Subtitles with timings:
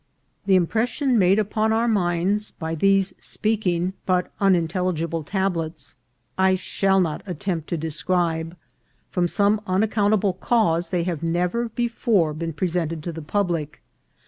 [0.47, 5.95] The impression made upon our minds by these speak ing but unintelligible tablets
[6.39, 8.57] I shall not attempt to de scribe.
[9.11, 13.83] From some unaccountable cause they have never before been presented to the public.